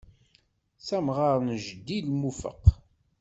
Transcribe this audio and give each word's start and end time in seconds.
S 0.85 0.87
amɣar 0.97 1.37
n 1.47 1.49
jeddi 1.65 1.99
lmufeq. 2.07 2.63